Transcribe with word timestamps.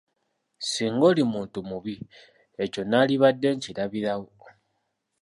Singa 0.69 1.03
oli 1.09 1.23
muntu 1.33 1.57
mubi 1.69 1.95
ekyo 2.63 2.81
nnaalibadde 2.83 3.47
nkirabirawo. 3.55 4.27